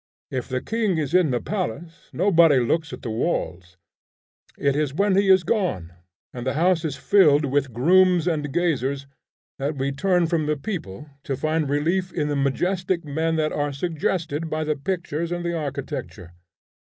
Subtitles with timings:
[0.31, 3.77] If the king is in the palace, nobody looks at the walls.
[4.57, 5.93] It is when he is gone,
[6.33, 9.05] and the house is filled with grooms and gazers,
[9.59, 13.71] that we turn from the people to find relief in the majestic men that are
[13.71, 16.31] suggested by the pictures and the architecture.